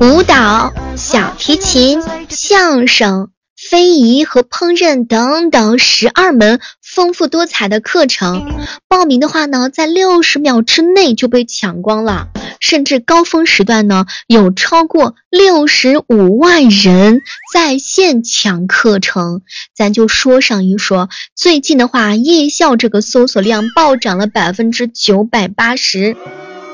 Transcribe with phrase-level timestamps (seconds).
[0.00, 3.28] 舞蹈、小提琴、相声。
[3.68, 8.50] 非遗和烹饪等等十二门丰富多彩的课程，
[8.88, 12.28] 报名的话呢，在六十秒之内就被抢光了，
[12.58, 17.20] 甚至高峰时段呢，有超过六十五万人
[17.52, 19.42] 在线抢课程。
[19.76, 26.16] 咱就说上一说，最近的话，夜校这个搜索量暴涨了百分之九百八十。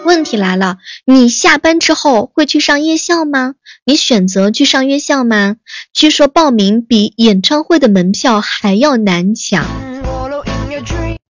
[0.07, 3.55] 问题来了，你下班之后会去上夜校吗？
[3.85, 5.57] 你选择去上夜校吗？
[5.93, 9.67] 据说报名比演唱会的门票还要难抢。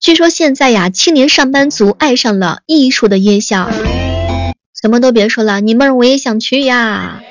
[0.00, 3.70] 据说现在呀，青年上班族爱上了艺术的夜校。
[4.80, 7.23] 什么都别说了，你妹儿我也想去呀。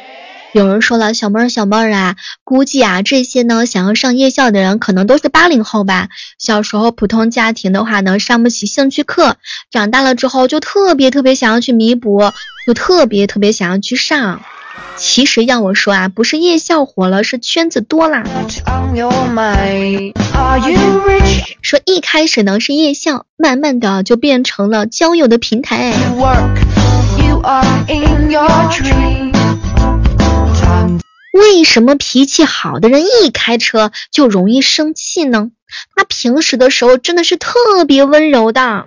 [0.54, 6.10] 有人说了，小妹儿小妹儿啊，估计啊这些呢想要上夜校的人可能都是八零后吧。
[6.38, 9.38] 小时候普通家庭的话呢，上不起兴趣课，
[9.72, 12.22] 长大了之后就特别特别想要去弥补，
[12.68, 14.42] 就特别特别想要去上。
[14.98, 18.24] 其实要我说啊，不是夜校火了，是圈子多啦。
[21.62, 25.94] 说一开始呢是夜校，慢慢的就变成了交友的平台。
[27.18, 29.32] you are in your dream
[31.32, 35.50] 为什么脾气好的人一开车就容易生气呢？
[35.96, 38.86] 他平时的时候真的是特别温柔的，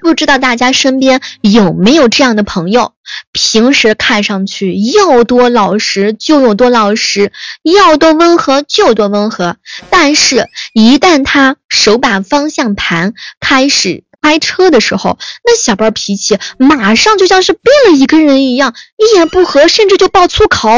[0.00, 2.94] 不知道大家身边有没有这样的朋友？
[3.32, 7.30] 平时看上去要多老实就有多老实，
[7.62, 9.56] 要多温和就有多温和，
[9.90, 20.70] 但是，一旦他手把方向盘开始开车的时候，那小班脾气马上就像是变了一个人一样，一言不合甚至就爆粗口。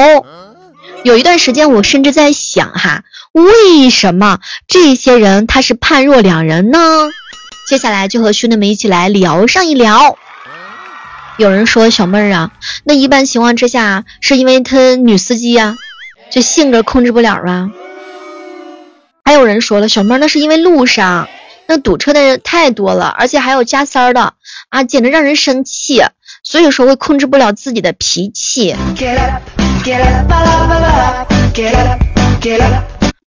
[1.04, 6.78] 有一段时间，我甚至在想哈，为什么这些人他是判若两人呢？
[7.68, 10.18] 接下来就和兄弟们一起来聊上一聊。
[11.36, 12.50] 有人说小妹儿啊，
[12.84, 15.76] 那一般情况之下是因为他女司机呀，
[16.30, 17.70] 这性格控制不了啊。
[19.24, 21.28] 还有人说了，小妹儿那是因为路上
[21.66, 24.34] 那堵车的人太多了，而且还有加塞儿的
[24.70, 26.02] 啊，简直让人生气，
[26.42, 28.74] 所以说会控制不了自己的脾气。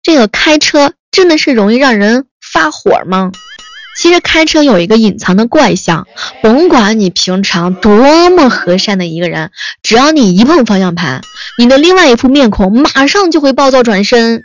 [0.03, 3.31] 这个开车真的是容易让人发火吗？
[3.97, 6.07] 其实开车有一个隐藏的怪象，
[6.43, 9.49] 甭管你平常多么和善的一个人，
[9.81, 11.21] 只要你一碰方向盘，
[11.57, 14.43] 你的另外一副面孔马上就会暴躁转身。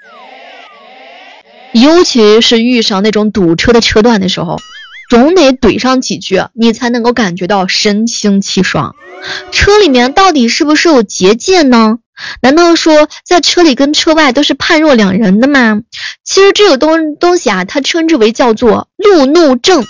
[1.73, 4.57] 尤其是遇上那种堵车的车段的时候。
[5.09, 8.97] 总得怼上几句，你才能够感觉到神清气爽。
[9.53, 12.01] 车里面到底是不是有结界呢？
[12.41, 15.83] 难道说在车里跟车外都是判若两人的吗？
[16.25, 19.85] 其实这个东东西啊，它称之为叫做路怒症，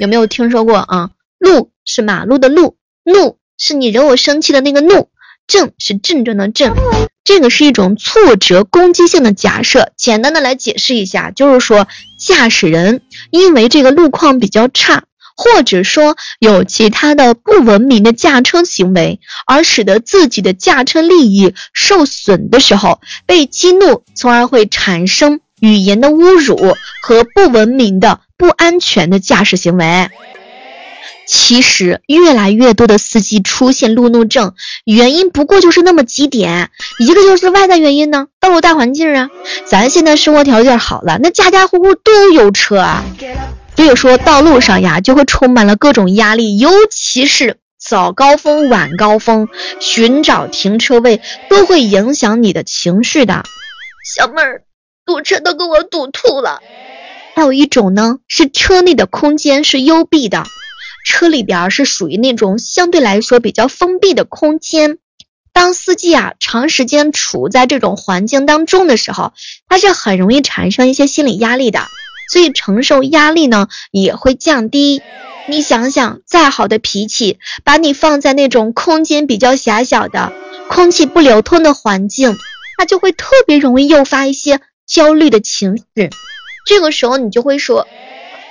[0.00, 1.10] 有没有听说过啊？
[1.38, 5.08] 路是马路的路，怒是你惹我生气的那个怒，
[5.46, 6.74] 症是症状的症。
[7.24, 11.86] 这个是一种挫折攻击性的假设，简单的来解释一下，就是说
[12.18, 15.04] 驾驶人因为这个路况比较差，
[15.40, 30.10] 或者说有其他的不文明的驾车行为，而使得自己的驾车利益受损的时候，被激怒，从而会产生语言的侮辱和不文明的不安全的驾驶行为。
[31.24, 34.54] 其实越来越多的司机出现路怒症，
[34.84, 39.28] 原因不过就是那么几点，一个就是外在原因呢，道路大环境啊，
[39.66, 43.04] 咱现在生活条件好了，那家家户户都有车啊，
[43.78, 53.44] 所以说道路上呀就会充满了各种压力，尤其是早高峰、晚高峰，寻找停车位都会影响你的情绪的。
[54.04, 54.62] 小妹儿，
[55.06, 56.60] 堵车都给我堵吐了。
[57.36, 60.42] 还有一种呢，是车内的空间是幽闭的。
[61.04, 64.98] 车里边是属于那种相对来说比较封闭的空间，
[65.52, 69.32] 当司机啊长时间处在这种环境当中的时候，
[69.68, 71.86] 他是很容易产生一些心理压力的，
[72.28, 75.02] 所以承受压力呢也会降低。
[75.46, 80.32] 你想想，再好的脾气，把你放在那种空间比较狭小的、
[80.68, 82.36] 空气不流通的环境，
[82.76, 86.10] 它就会特别容易诱发一些焦虑的情绪。
[86.66, 87.88] 这个时候你就会说，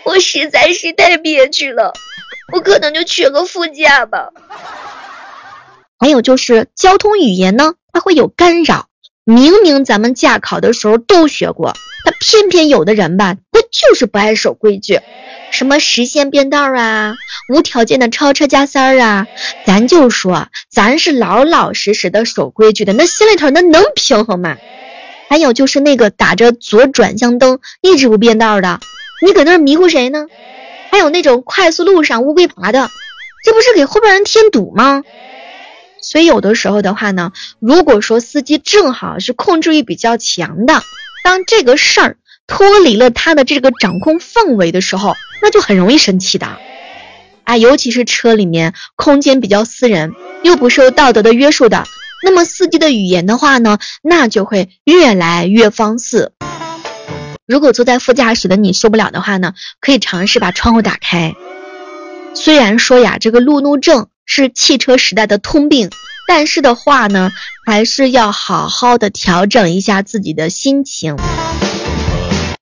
[0.05, 1.93] 我实在是太憋屈了。
[2.51, 4.29] 我可能就缺个副驾吧。
[5.99, 8.87] 还有就是交通语言呢，它会有干扰。
[9.23, 11.73] 明明咱们驾考的时候都学过，
[12.19, 14.99] 偏偏有的人吧，他就是不爱守规矩。
[15.49, 17.15] 什么实线变道啊，
[17.53, 19.27] 无条件的超车加塞儿啊，
[19.65, 24.57] 咱就说咱是老老实实的守规矩的，那心里头那能平衡吗？
[25.29, 28.79] 还有就是那个打着左转向灯一直不变道的，
[29.25, 30.27] 你搁那迷糊谁呢？
[30.91, 32.89] 还有那种快速路上乌龟爬的，
[33.43, 35.03] 这不是给后边人添堵吗？
[36.01, 40.81] 所以有的时候的话呢，如果说司机正好是控制欲比较强的，
[41.27, 42.15] 当这个事儿
[42.47, 46.57] 脱离了他的这个掌控范围的时候，那就很容易生气的。
[47.43, 51.83] 啊，尤其是车里面空间比较私人，又不受道德的约束的，
[52.23, 56.31] 那么司机的语言的话呢，那就会越来越放肆。
[57.45, 61.35] 如果坐在副驾驶的你受不了的话呢，可以尝试把窗户打开。
[62.33, 65.89] 虽然说呀，这个路怒症是汽车时代的通病，
[66.27, 67.31] 但是的话呢，
[67.65, 71.15] 还是要好好的调整一下自己的心情。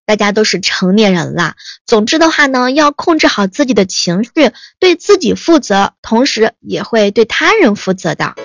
[0.05, 1.55] 大家都是成年人了，
[1.87, 4.29] 总之的话呢，要控制好自己的情绪，
[4.79, 8.35] 对自己负责，同时也会对他人负责的。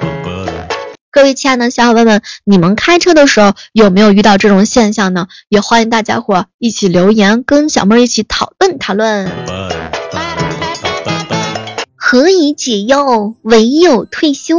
[1.11, 5.26] 各位亲爱的小伙伴们，你们开车的时候有没有遇到这种现象呢？
[5.50, 9.31] 也欢迎大家伙一起留言，跟小妹一起讨论讨论。
[11.94, 14.56] 何以解忧，唯有退休。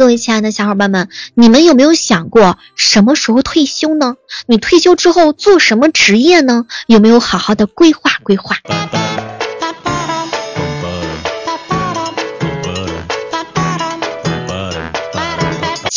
[0.00, 4.16] 各位亲爱的小伙伴们，你们有没有想过什么时候退休呢？
[4.46, 6.64] 你退休之后做什么职业呢？
[6.86, 8.56] 有没有好好的规划规划？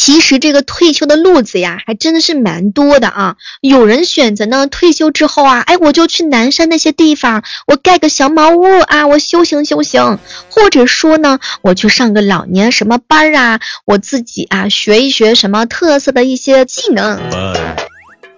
[0.04, 3.38] 其实这个退休的路子呀，还真的是蛮多的啊。
[3.62, 10.20] 有人选择呢，退休之后啊，哎，我就去南山那些地方，我盖个小茅屋啊，我修行修行。
[10.50, 17.22] 或者说呢，我去上个老年什么班啊，我自己啊学一学什么特色的一些技能。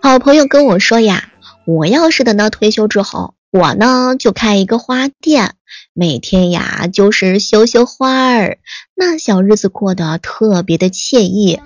[0.04, 1.30] 好朋友跟我说呀，
[1.66, 5.54] 我要是等到退休之后，我呢就开一个花店。
[5.94, 8.58] 每天呀，就是修修花儿，
[8.96, 11.62] 那小日子过得特别的惬意。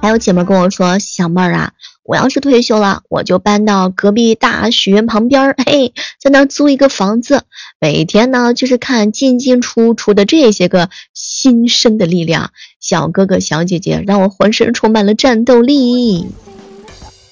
[0.00, 1.72] 还有姐妹跟我说，小妹儿啊，
[2.04, 7.42] 我要是退休了，我就搬到隔壁大学旁边， 嘿，在那租一个房子，
[7.80, 16.28] 每天呢就是看进进出出的这些个新生的力量，小哥哥小姐姐，让我浑身充满了战斗力。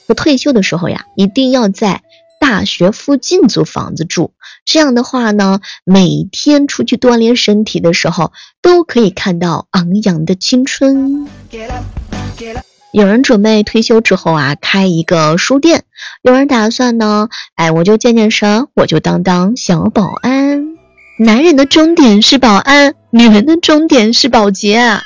[0.09, 2.03] 我退休的时候呀，一定要在。
[2.43, 4.33] 大学附近租房子住，
[4.65, 11.29] 这样的话呢，每天出去锻炼身体的时候，都可以看到昂扬的青春。
[12.91, 15.83] 有人准备退休之后啊，开一个书店；
[16.21, 20.65] 有人打算呢，哎，我就健健身，我就当当小保安。
[21.21, 25.00] 男人的终点是保安，女人的终点是保洁。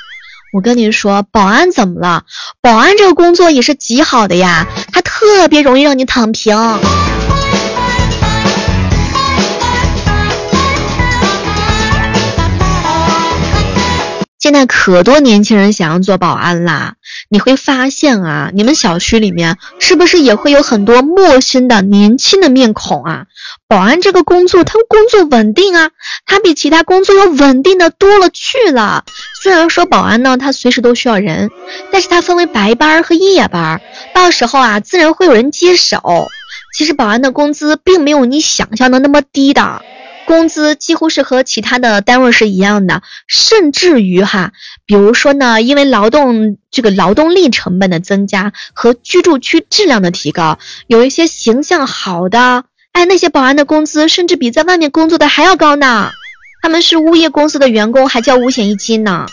[0.53, 2.23] 我跟你说，保安怎么了？
[2.61, 6.57] 保安这个工作也是极好的呀，它特别容易让你躺平。
[14.47, 16.93] 现在可多年轻人想要做保安啦！
[17.27, 23.25] 你会发现啊，你们小区里面是不是也会有很多陌生的年轻的面孔啊？
[23.67, 25.89] 保安这个工作，它工作稳定啊，
[26.25, 29.03] 它比其他工作要稳定的多了去了。
[29.41, 31.51] 虽然说保安呢，他随时都需要人，
[31.91, 33.81] 但是他分为白班和夜班，
[34.13, 36.29] 到时候啊，自然会有人接手。
[36.73, 39.81] 其实保安的工资并没有你想象的那么低的。
[40.27, 44.51] 工资几乎是和其他的单位是一样的，甚至于哈，
[44.85, 56.11] 比如说呢，因为劳动这个劳动力成本的增加和居住区质量的提高，有一些形象好的，哎，那些保安的工资甚至比在外面工作的还要高呢。
[56.61, 59.27] 他们是物业公司的员工，还交五险一金呢。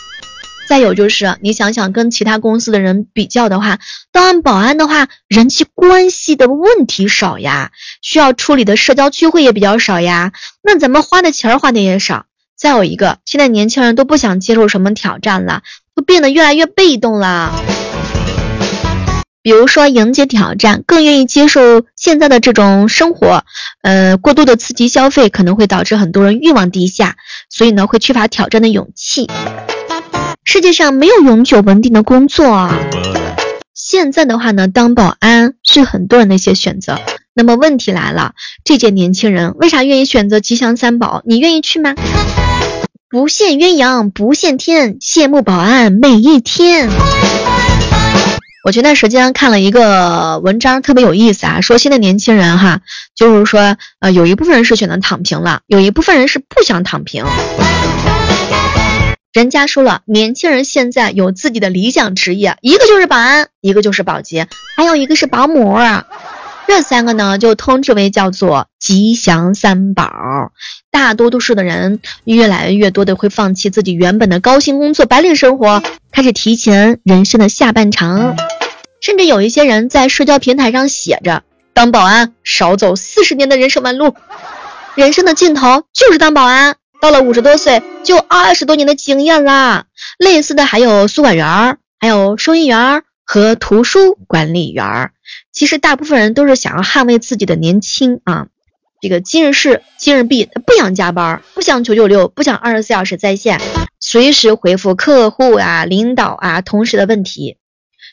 [0.67, 3.79] 再有就是，你想想跟其他公司的人比较的话，
[4.11, 12.25] 当保安的话，人际关系的问题少呀，需要处理的社交聚会也比较少呀，那咱们花的钱花的也少。
[12.57, 15.61] 再有一个，现在年轻人都不想接受什么挑战了，
[15.93, 17.53] 都变得越来越被动了。
[19.43, 23.43] 比如说迎接挑战，更愿意接受现在的这种生活，
[23.83, 27.17] 呃，过度的刺激消费可能会导致很多人欲望低下，
[27.51, 29.29] 所以呢，会缺乏挑战的勇气。
[30.45, 32.79] 世界上没有永久稳定的工作啊。
[33.73, 36.99] 现在的话呢，当保安是很多人的一些选择。
[37.33, 38.33] 那么问题来了，
[38.63, 41.23] 这届年轻人为啥愿意选择吉祥三宝？
[41.25, 41.95] 你愿意去吗？
[43.09, 46.89] 不羡鸳鸯不羡天，羡慕保安每一天。
[48.63, 52.81] 我前段时间看了一个文章，特别有意思啊，说现在年轻人哈，
[53.15, 57.25] 就是说呃，有一部分人是选择躺平了，有一部分人是不想躺平。
[59.35, 65.77] 人家说了，年轻人现在有自己的理想职业，一个就是保安，一个就是保洁，还有一个是保姆。
[66.67, 70.53] 这三个呢，就称之为叫做吉祥三宝。
[70.89, 78.37] 大多数的人越来越多的会放弃自己原本的高薪工作、白领生活，开始提前人生的下半场。
[79.01, 81.43] 甚至有一些人在社交平台上写着
[81.75, 84.15] ：“当保安少走四十年的人生弯路，
[84.95, 89.85] 人生的尽头就是当保安。”到了五十多岁就二十多年的经验啦。
[90.17, 95.11] 类似的还有宿管员儿，还有收银员儿和图书管理员儿。
[95.51, 98.47] 其实大部分人都是想要捍卫自己的年轻啊。
[99.01, 103.61] 这个今日事今日毕，不想加班，不想九九六，不想二十四小时在线，
[103.99, 107.57] 随时回复客户啊、领导啊、同事的问题。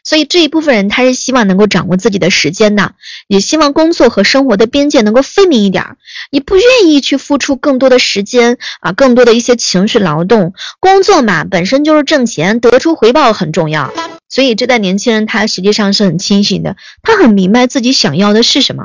[0.05, 2.95] 所以这一部分人他是希望能够掌握自己的时间的，
[3.29, 5.97] 也希望工作和生活的边界能够分明一点，
[6.31, 10.53] 你不愿意去付出更多的时间啊，更多的一些情绪劳动。
[10.81, 13.93] 工作嘛，本身就是挣钱，得出回报很重要。
[14.29, 18.85] 所以这代年轻人他实际上是很清醒的，他很明白自己想要的是什么。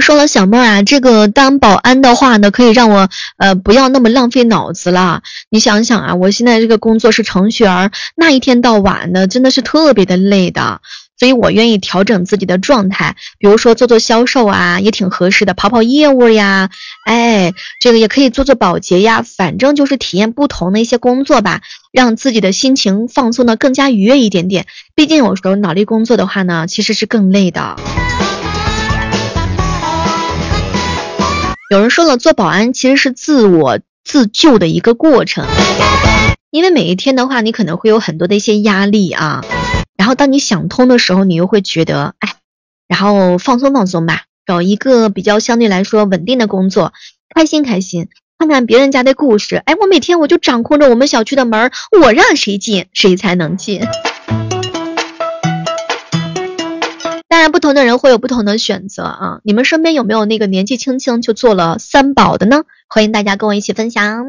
[0.00, 5.22] 说了，小妹儿啊，这个当保安的话呢，可以让我呃不要那么浪费脑子了。
[5.50, 10.80] 你想想啊，我现在这个工作是程序员，那一天到晚的真的是特别的累的，
[11.18, 16.70] 所以我愿意调整自己的状态，比如说做做销售啊，也挺合适的，跑跑业务呀，
[17.04, 21.60] 哎，这个也可以做做保洁呀，反正就是体验不同的一些工作吧，
[21.92, 24.66] 让自己的心情放松的更加愉悦一点点。
[24.94, 27.76] 毕竟有时候脑力工作的话呢，其实是更累的。
[31.70, 35.46] 有人说了，做保安其实是自我自救的一个过程，
[36.50, 39.44] 因为每一天的话，你可能会有很多的一些压力啊。
[39.96, 42.34] 然后当你想通的时候，你又会觉得，哎，
[42.88, 46.92] 然后放松放松吧，找一个比较相对来说稳定的工作，
[47.32, 49.62] 开心开心，看看别人家的故事。
[49.64, 51.70] 哎，我每天我就掌控着我们小区的门，
[52.02, 53.86] 我让谁进，谁才能进。
[57.30, 59.40] 当然，不同的人会有不同的选择啊！
[59.44, 62.64] 你们身边有没有那个年纪轻轻就做了三宝的呢？
[62.88, 64.26] 欢迎大家跟我一起分享。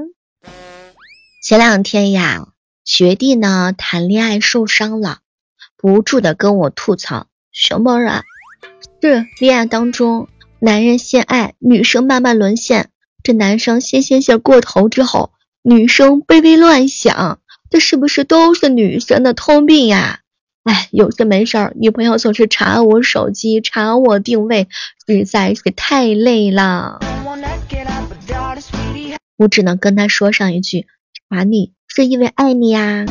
[1.44, 2.50] 前两天呀，
[2.86, 5.18] 学弟呢谈恋爱受伤了，
[5.78, 8.24] 不住的跟我吐槽：“小妹儿啊，
[9.02, 10.28] 这恋爱当中，
[10.60, 12.92] 男人先爱，女生慢慢沦陷。
[13.24, 15.32] 这男生先先先过头之后，
[15.64, 17.40] 女生卑微乱想，
[17.72, 20.20] 这是不是都是女生的通病呀？”
[20.64, 24.68] 哎，有事没事，女朋友总是查我手机，查我定位，
[25.08, 27.00] 实在是太累了。
[29.38, 30.86] 我只能跟他说上一句：
[31.30, 33.06] 查你是因为爱你呀。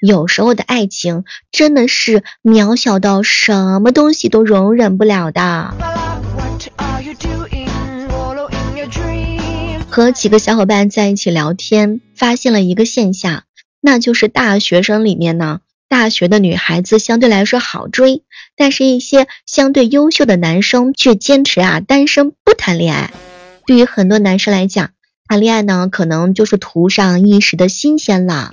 [0.00, 5.74] 有时候的爱情真的是渺小到什么东西都容忍不了的。
[9.88, 13.44] 和几个小伙伴在一起聊天，发现了一个现象，
[13.80, 15.60] 那就是大学生里面呢。
[15.88, 18.22] 大学的女孩子相对来说好追，
[18.56, 23.10] 但是一些相对优秀的男生却坚持啊单身不谈恋爱。
[23.66, 24.90] 对于很多男生来讲，
[25.26, 28.52] 谈恋爱呢可能就是图上一时的新鲜了。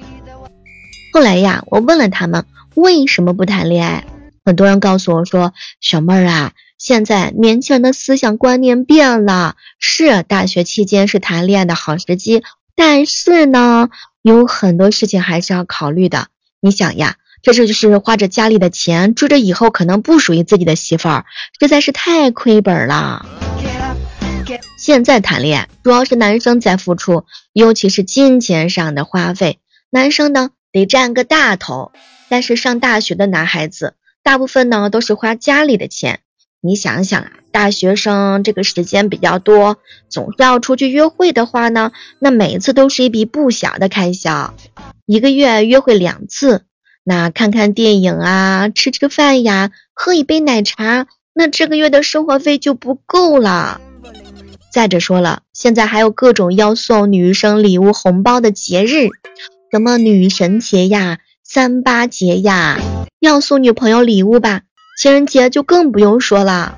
[1.11, 4.05] 后来呀，我问了他们为什么不谈恋爱，
[4.45, 12.43] 很多人告诉我说：“小妹儿啊，现在年轻人的思想观念变了，是大学期间是谈恋爱的好时机，
[12.77, 13.89] 但是呢，
[14.21, 16.27] 有很多事情还是要考虑的。
[16.61, 21.25] 你想呀。”这这就是花着家里的钱追着以后可能不属于自己的媳妇儿，
[21.59, 23.23] 实在是太亏本了。
[24.79, 29.59] 现在谈恋爱主要是男生在付出，尤其是金钱上的花费，
[29.91, 31.91] 男生呢得占个大头。
[32.29, 36.21] 但是上大学的男孩子大部分呢都是花家里的钱。
[36.61, 39.77] 你想想啊，大学生这个时间比较多，
[40.09, 44.55] 总是要出去约会的话呢，那每一次都是一笔不小的开销，
[45.05, 46.63] 一个月约会两次。
[47.07, 53.79] 那看看电影啊，吃吃饭呀，喝一杯奶茶，那这个月的生活费就不够了。
[54.73, 59.09] 再者说了，现在还有各种要送女生礼物红包的节日，
[59.71, 62.79] 什么女神节呀、三八节呀，
[63.19, 64.61] 要送女朋友礼物吧？
[64.99, 66.75] 情人节就更不用说了，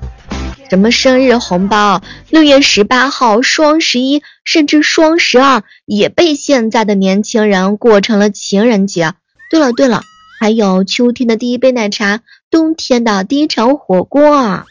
[0.68, 9.14] 什么生日红包，六月十八号、双十一，甚至双十二，也被现在的年轻人过成了情人节。
[9.50, 10.02] 对了对了。
[10.38, 14.64] 还有秋天的第一杯奶茶，冬天的第一场火锅。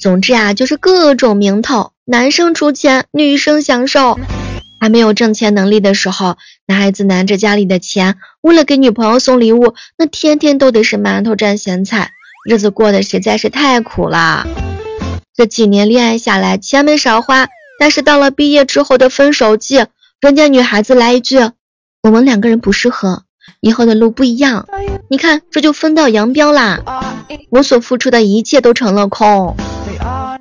[0.00, 4.16] 总之啊，就是各种名头，男生出钱，女生享受。
[4.80, 6.36] 还没有挣钱能力的时候，
[6.68, 12.12] 男孩子拿着家里的钱，为了给女朋友送礼物，那天天都得是馒头蘸咸菜，
[12.48, 14.46] 日子过得实在是太苦了。
[15.34, 17.48] 这几年恋爱下来，钱没少花，
[17.80, 19.84] 但是到了毕业之后的分手季，
[20.20, 21.38] 人家女孩子来一句
[22.04, 23.24] ：“我们两个人不适合。”
[23.60, 24.68] 以后的路不一样，
[25.10, 26.80] 你看这就分道扬镳啦。
[27.50, 29.56] 我所付出的一切都成了空，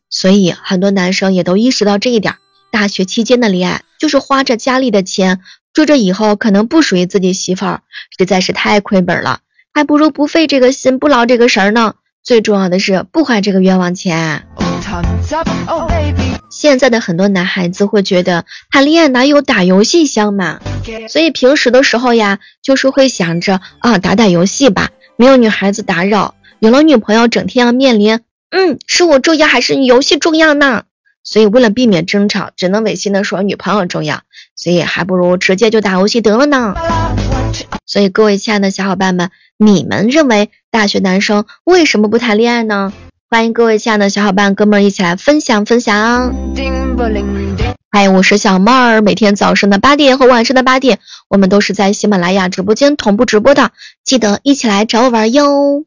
[0.10, 2.36] 所以很多男生也都意识到这一点。
[2.70, 5.40] 大学期间的恋爱就是花着家里的钱，
[5.74, 7.82] 追着以后可能不属于自己媳妇儿，
[8.18, 9.40] 实在是太亏本了。
[9.74, 11.94] 还不如不费这个心，不劳这个神呢。
[12.24, 14.46] 最重要的是不花这个冤枉钱。
[16.50, 20.60] 现在的很多男孩子会觉得谈恋爱哪有打游戏香嘛，
[21.10, 26.36] 所以平时的时候呀，就是会想着啊打打游戏吧，没有女孩子打扰。
[26.60, 30.84] 有了女朋友，整天要面临，嗯，是我重要还是游戏重要呢？
[31.24, 34.22] 所以为了避免争吵，只能违心的说女朋友重要，
[34.56, 36.74] 所以还不如直接就打游戏得了呢。
[37.86, 42.94] 所以各位亲爱的小伙伴们，你们认为大学男生为什么不谈恋爱呢？
[43.30, 46.34] 欢迎各位亲爱的小伙伴哥们儿一起来分享分享。
[47.92, 53.72] 欢迎，我是小妹儿，每天早上的八点和晚上的八点，我们都是在喜马拉雅直播间同步直播的，
[54.06, 55.84] 记得一起来找我玩哟。